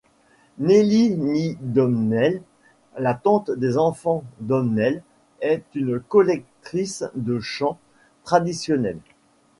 Néillí 0.57 1.11
Ní 1.15 1.57
Dhomhnaill, 1.61 2.41
la 2.97 3.13
tante 3.13 3.51
des 3.51 3.77
enfants 3.77 4.23
Dhomhnaill, 4.39 5.03
est 5.41 5.61
une 5.75 5.99
collectrice 5.99 7.03
de 7.13 7.39
chants 7.39 7.77
traditionnels. 8.23 8.97